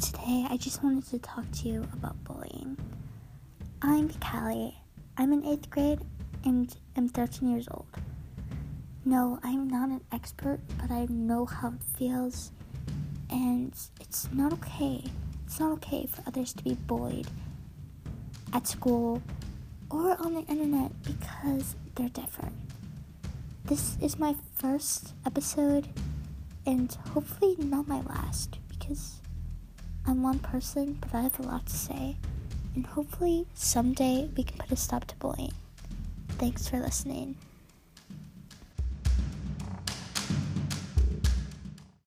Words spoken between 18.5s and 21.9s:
at school or on the internet because